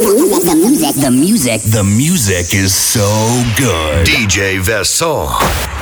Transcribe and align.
The 0.00 0.54
music, 0.56 0.94
the 0.94 1.10
music, 1.10 1.60
The 1.62 1.84
music 1.84 2.54
is 2.54 2.74
so 2.74 3.04
good. 3.58 4.06
DJ 4.06 4.58
Vincent. 4.58 5.79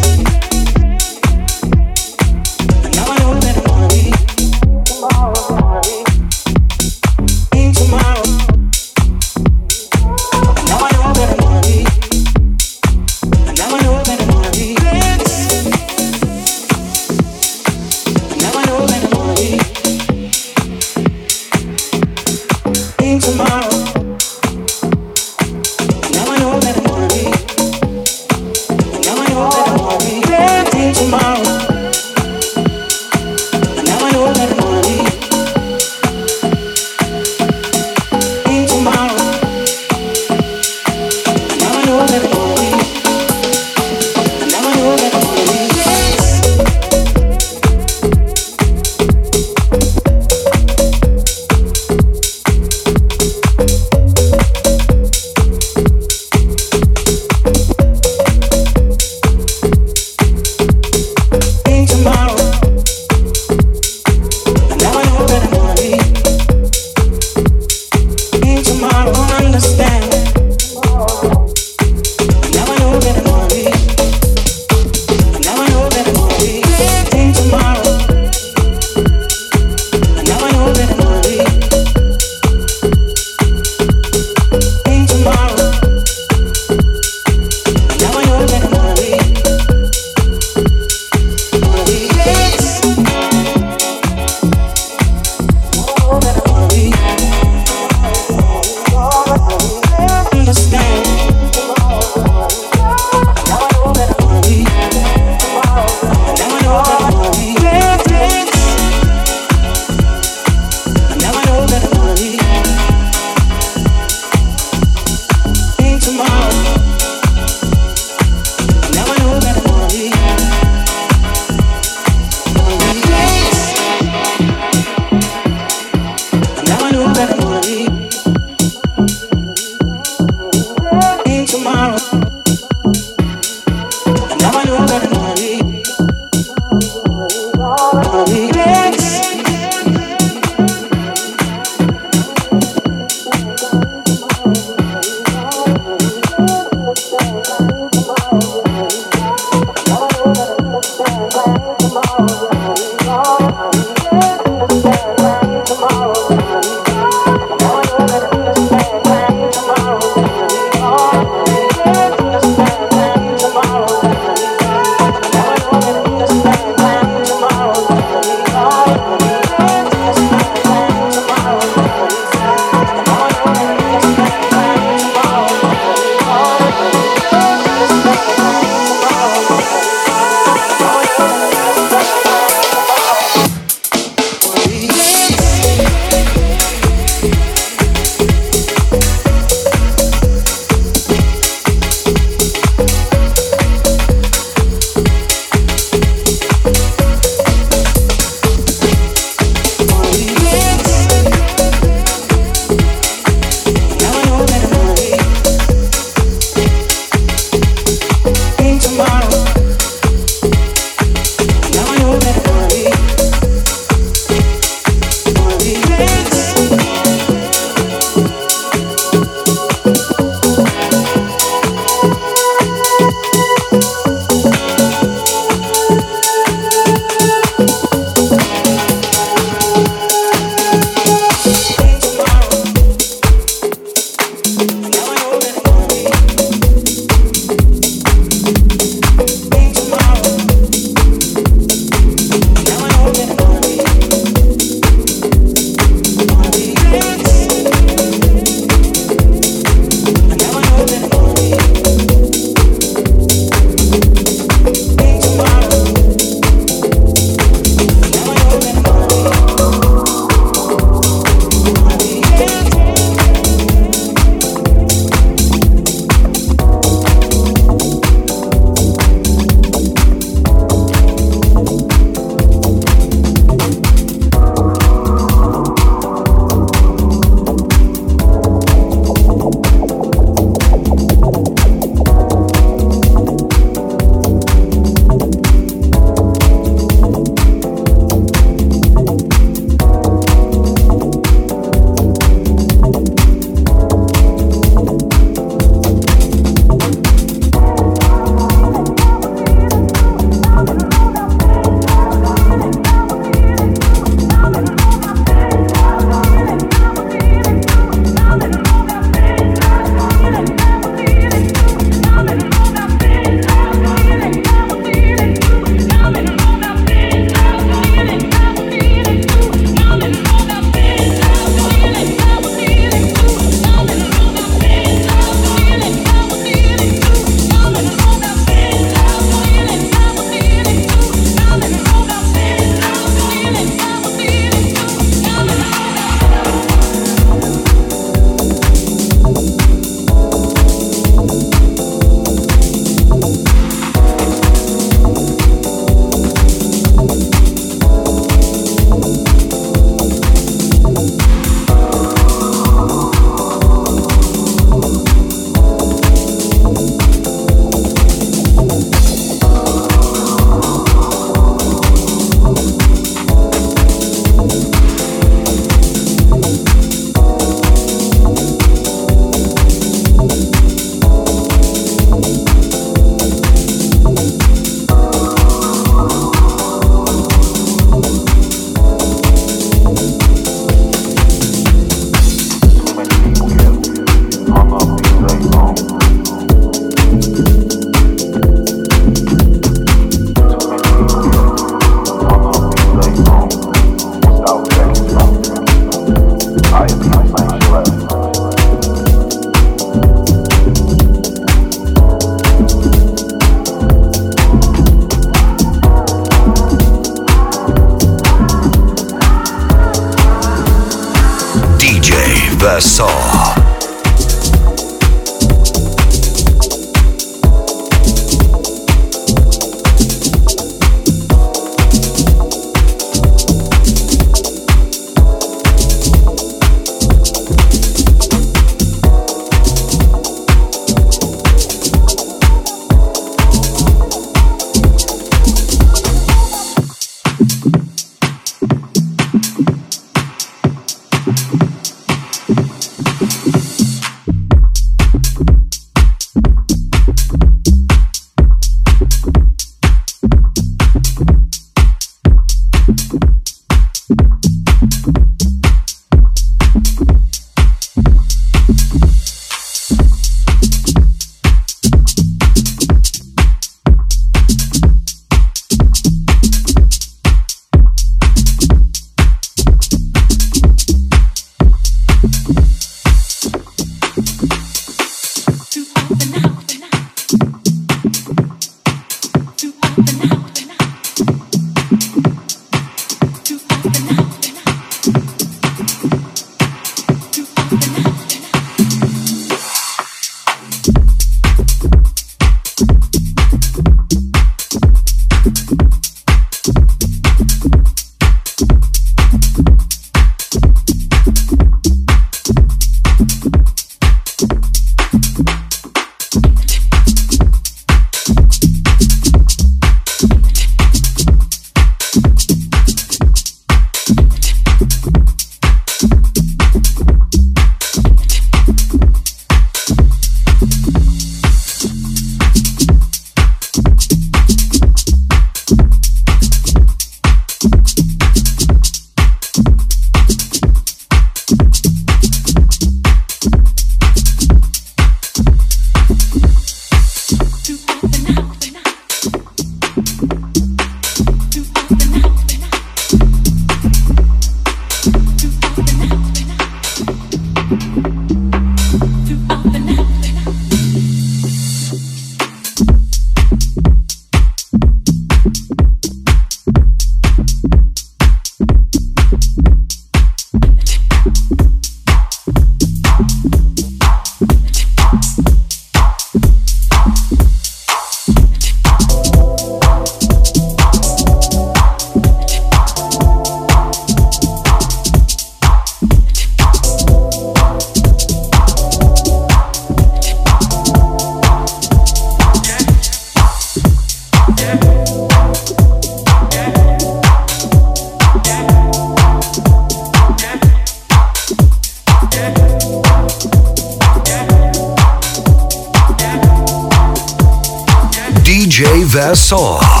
DJ 599.01 599.05
Vassal. 599.07 600.00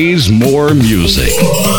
plays 0.00 0.30
more 0.30 0.72
music. 0.74 1.69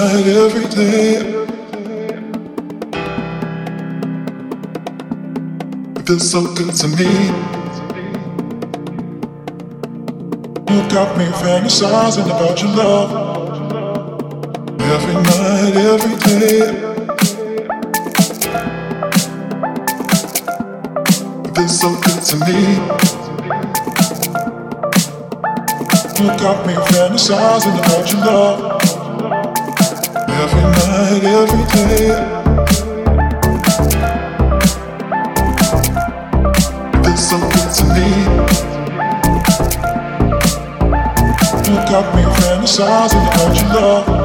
Night, 0.00 0.26
every 0.26 0.66
day. 0.68 1.16
It 5.96 6.02
feels 6.06 6.30
so 6.30 6.40
good 6.54 6.72
to 6.80 6.88
me. 6.98 7.10
You 10.70 10.80
got 10.88 11.10
me 11.18 11.26
fantasizing 11.42 12.28
about 12.34 12.62
your 12.62 12.72
love. 12.80 13.10
Every 14.94 15.16
night, 15.28 15.76
every 15.92 16.16
day. 16.28 16.60
It 21.44 21.52
feels 21.56 21.76
so 21.78 21.90
good 22.06 22.22
to 22.30 22.36
me. 22.46 22.60
You 26.18 26.26
got 26.44 26.66
me 26.66 26.74
fantasizing 26.92 27.76
about 27.78 28.12
your 28.12 28.24
love. 28.24 28.69
Every 30.42 30.62
night, 30.62 31.22
every 31.22 31.64
day. 31.74 32.08
It 36.94 37.04
feels 37.04 37.28
so 37.28 37.36
good 37.52 37.70
to 37.76 37.84
me. 37.94 38.08
You 41.68 41.76
got 41.90 42.06
me 42.16 42.22
fantasizing 42.40 43.26
about 43.28 43.54
your 43.54 43.68
love. 43.82 44.19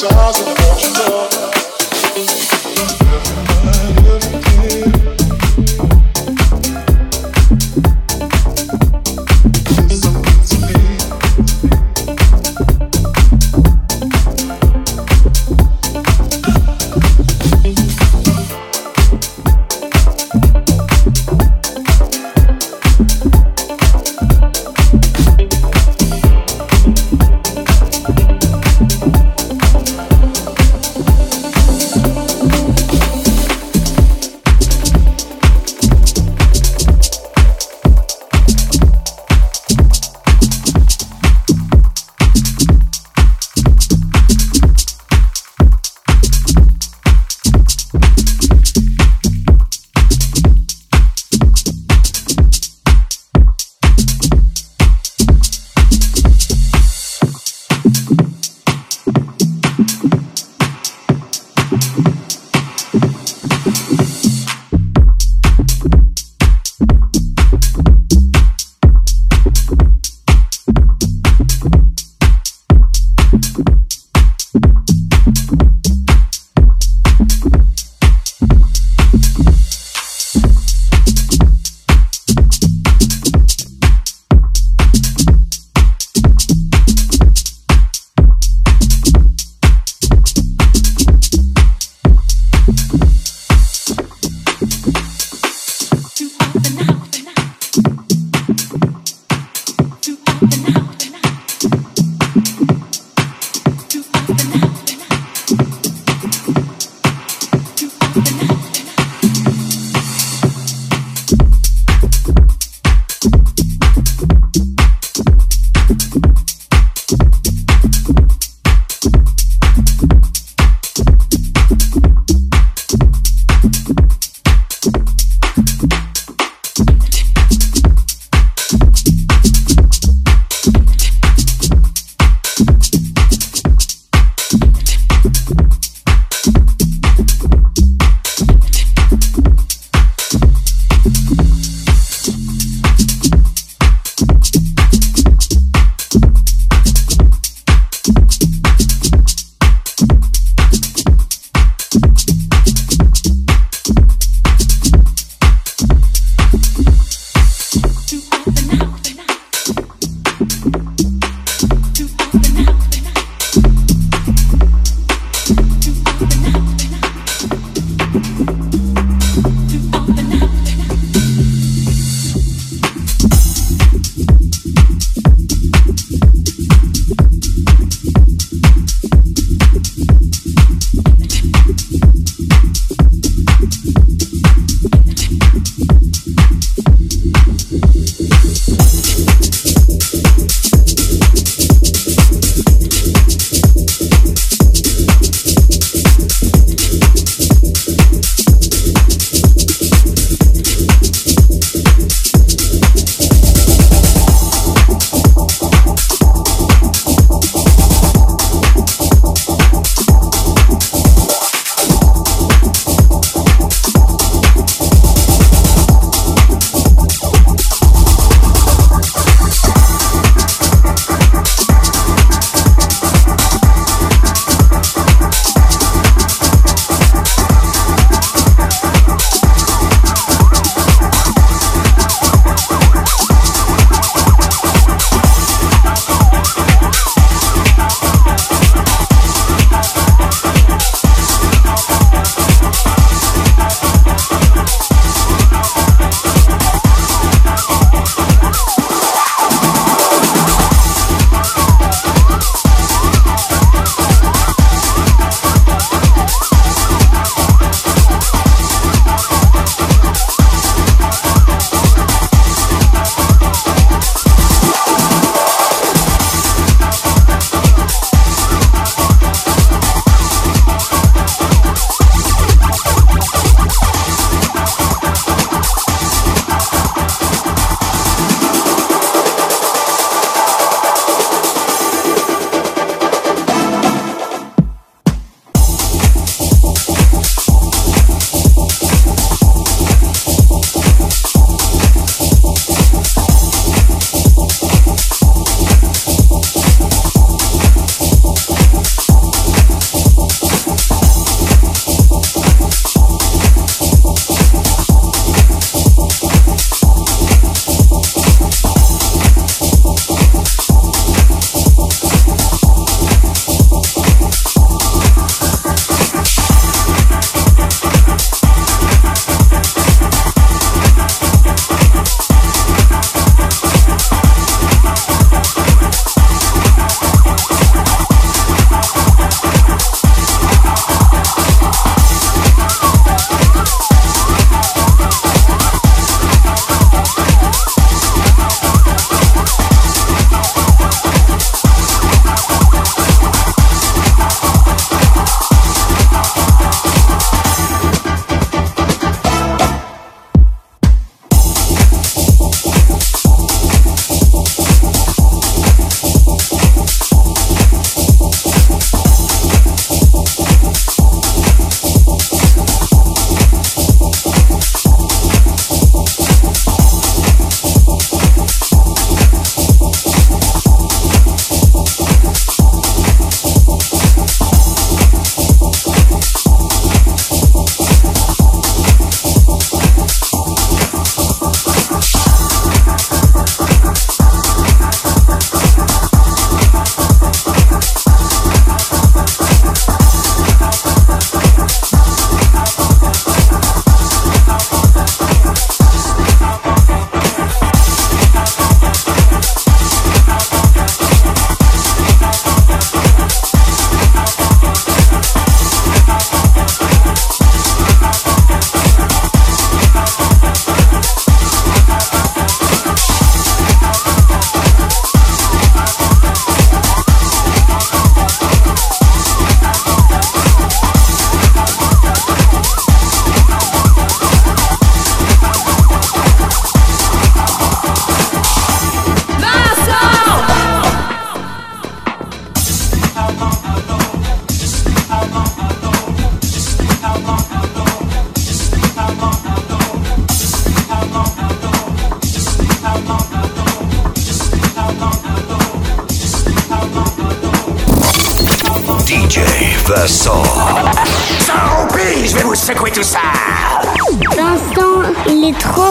stars 0.00 0.40
and 0.40 0.56
the. 0.56 0.70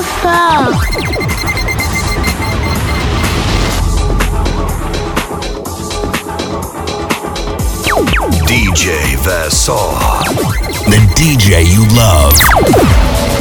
Trop 0.02 1.00
DJ 8.48 9.16
Vincent. 9.18 9.76
The 10.86 11.00
DJ 11.16 11.66
you 11.66 11.86
love. 11.96 13.39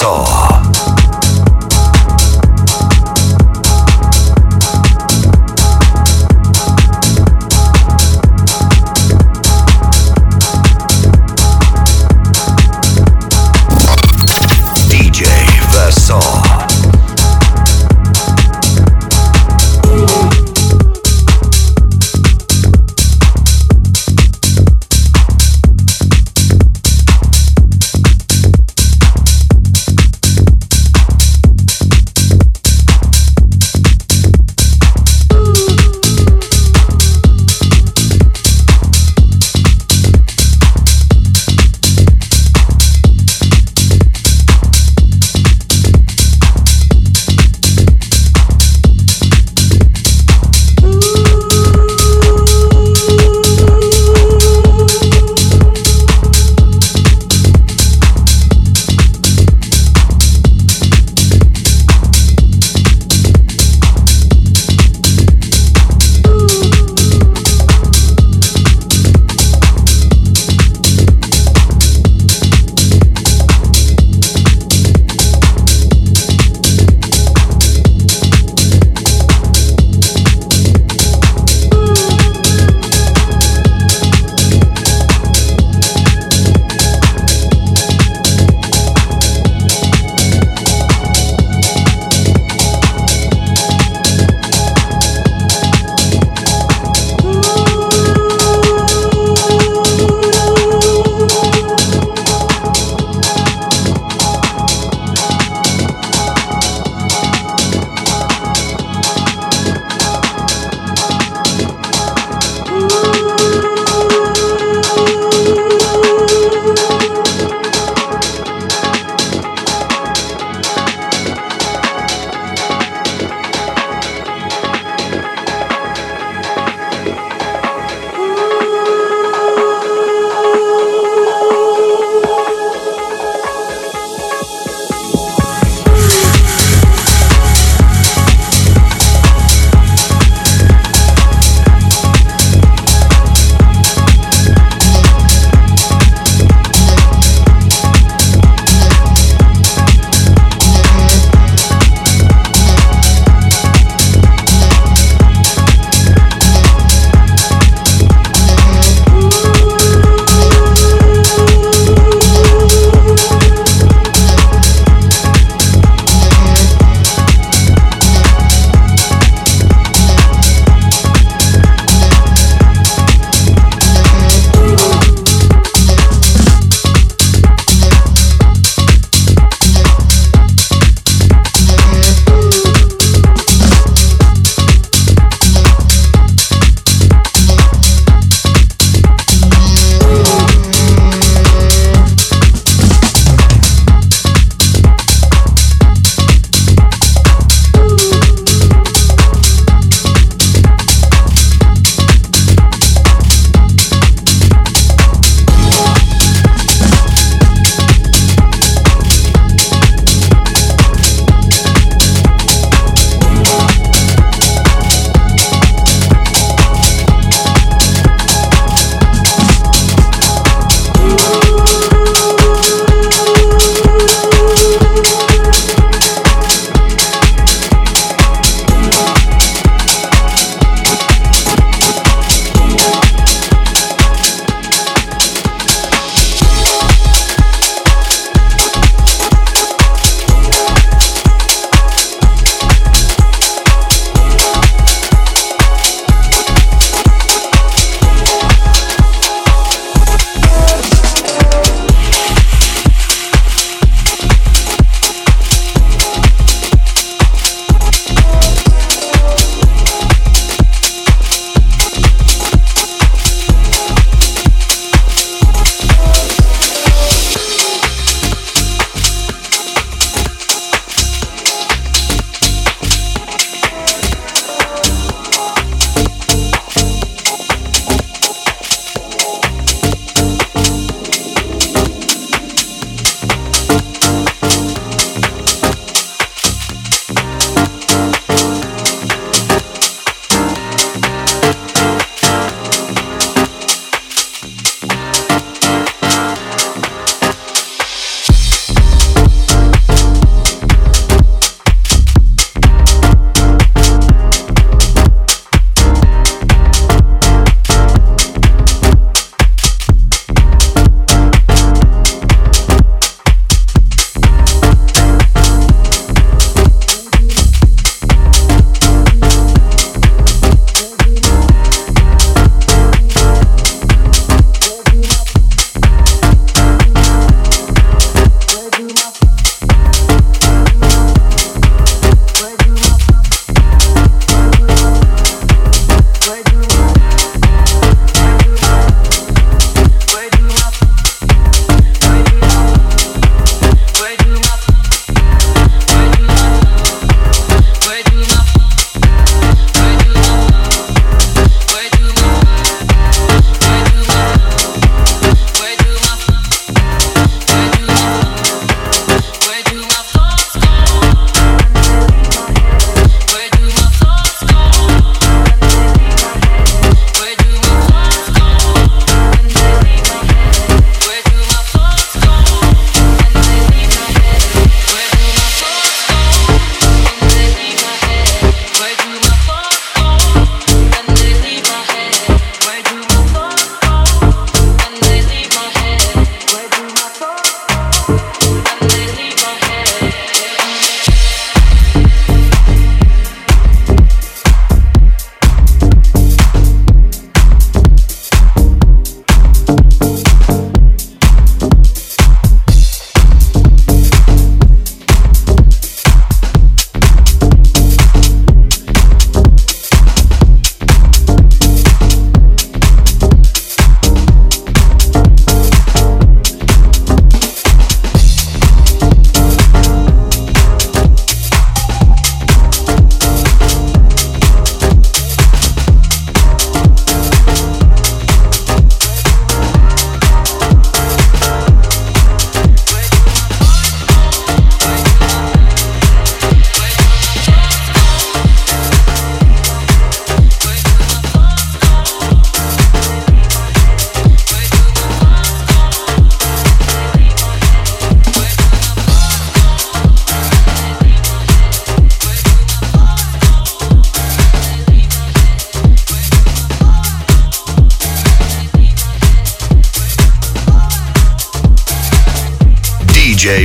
DJ 0.00 0.06
Vincent. 0.08 0.39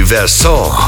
Universal. 0.05 0.84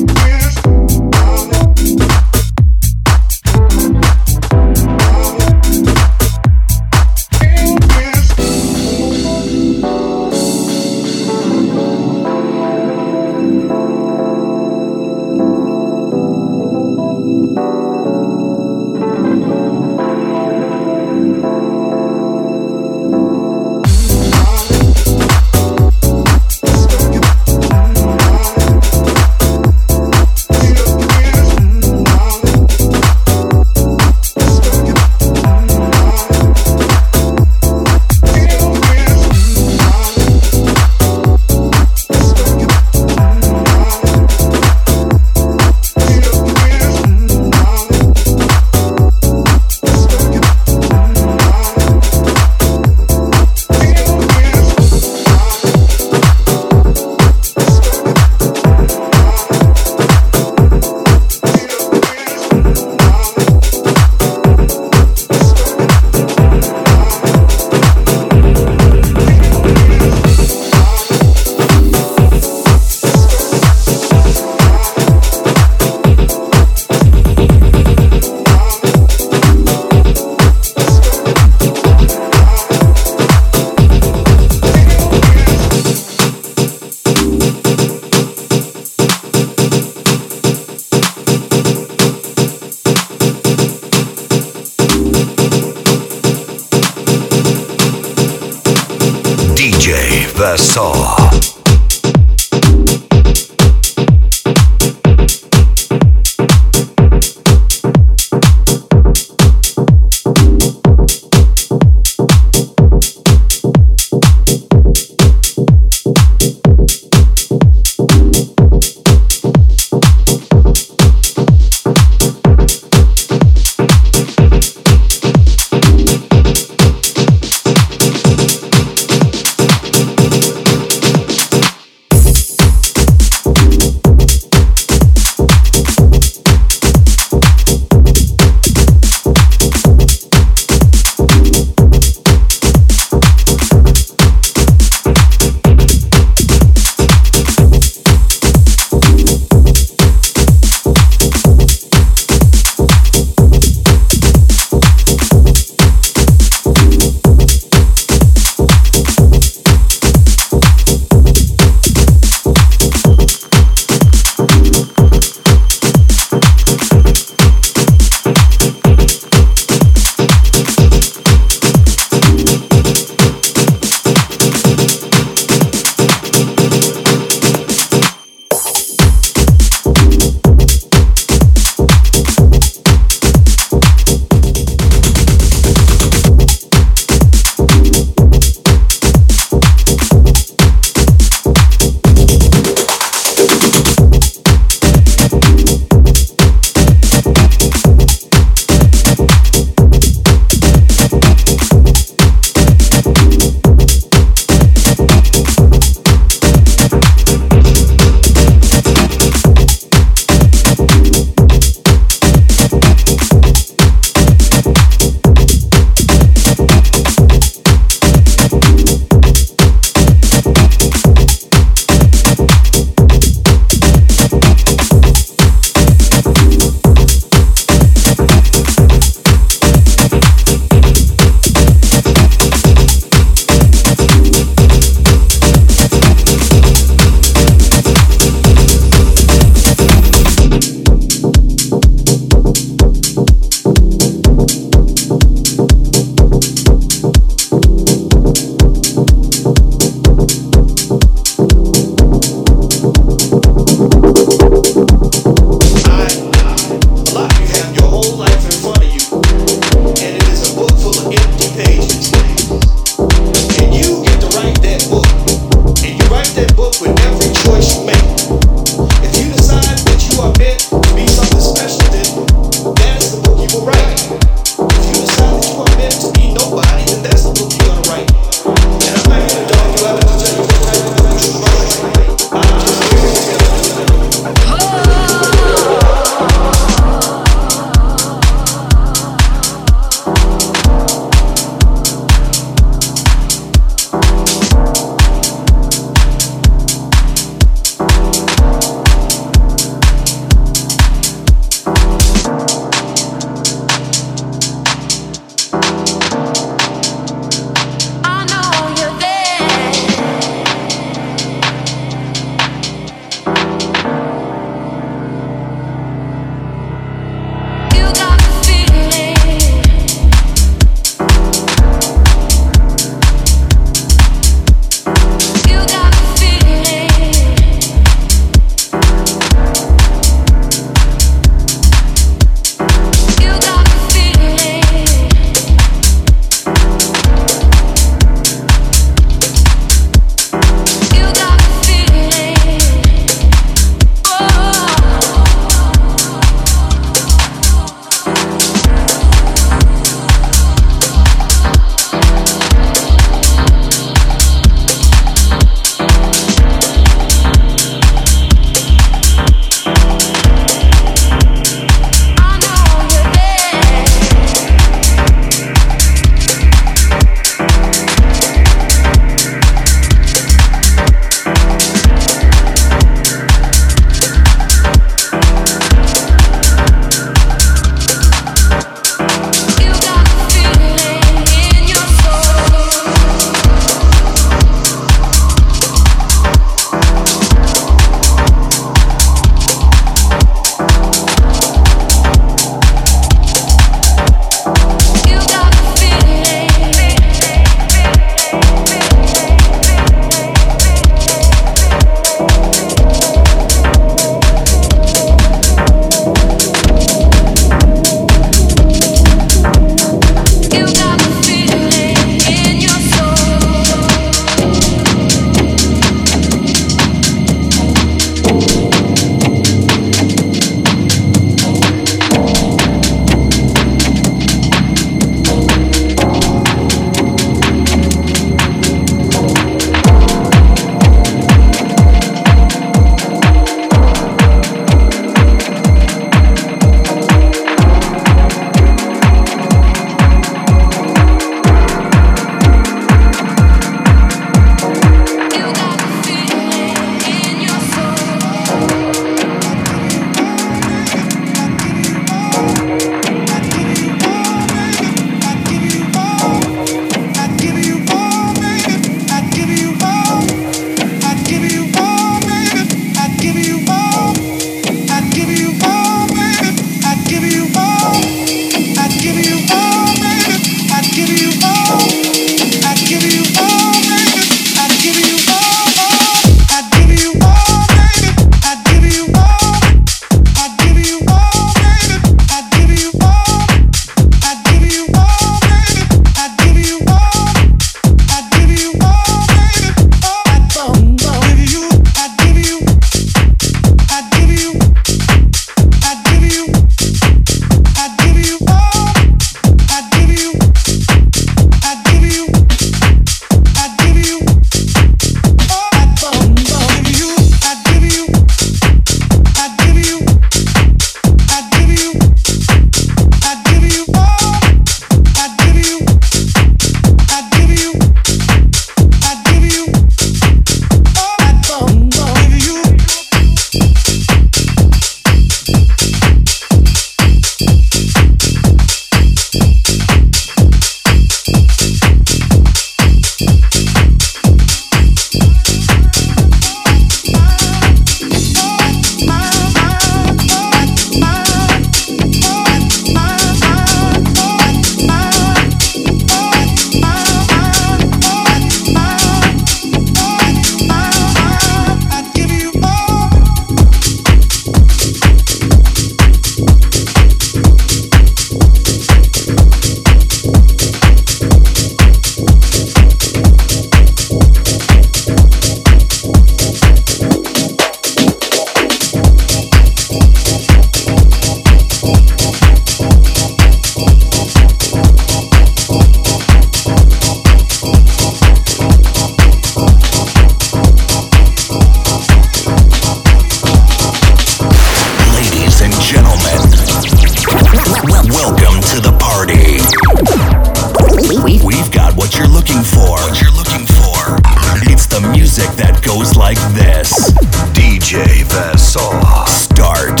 DJ 595.62 595.80
goes 595.82 596.16
like 596.16 596.38
this. 596.54 597.12
DJ 597.54 598.24
Vassar. 598.24 599.26
Start. 599.28 600.00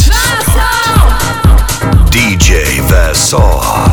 DJ 2.10 2.80
Vassar. 2.88 3.91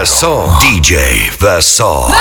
Vassal. 0.00 0.48
DJ. 0.62 1.28
Vassal! 1.38 2.19